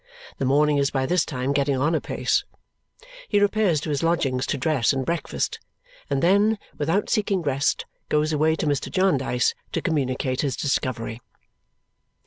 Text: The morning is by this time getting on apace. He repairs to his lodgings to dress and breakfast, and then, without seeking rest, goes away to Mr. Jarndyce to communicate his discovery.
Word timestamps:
The 0.39 0.45
morning 0.45 0.77
is 0.77 0.89
by 0.89 1.05
this 1.05 1.23
time 1.23 1.53
getting 1.53 1.77
on 1.77 1.93
apace. 1.93 2.43
He 3.29 3.39
repairs 3.39 3.79
to 3.81 3.91
his 3.91 4.01
lodgings 4.01 4.47
to 4.47 4.57
dress 4.57 4.93
and 4.93 5.05
breakfast, 5.05 5.59
and 6.09 6.23
then, 6.23 6.57
without 6.75 7.07
seeking 7.11 7.43
rest, 7.43 7.85
goes 8.09 8.33
away 8.33 8.55
to 8.55 8.65
Mr. 8.65 8.89
Jarndyce 8.89 9.53
to 9.73 9.79
communicate 9.79 10.41
his 10.41 10.55
discovery. 10.55 11.21